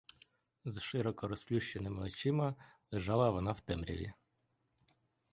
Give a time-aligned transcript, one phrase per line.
[0.65, 2.55] З широко розплющеними очима
[2.91, 4.13] лежала вона в темряві.